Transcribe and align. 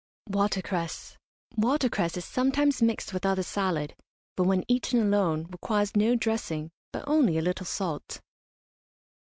WATER 0.29 0.63
CRESS. 0.63 1.15
Water 1.55 1.87
cress 1.87 2.17
is 2.17 2.25
sometimes 2.25 2.81
mixed 2.81 3.13
with 3.13 3.23
other 3.23 3.43
salad, 3.43 3.95
but 4.35 4.45
when 4.45 4.63
eaten 4.67 4.99
alone 4.99 5.43
requires 5.51 5.95
no 5.95 6.15
dressing, 6.15 6.71
but 6.91 7.03
only 7.07 7.37
a 7.37 7.41
little 7.43 7.67
salt. 7.67 8.19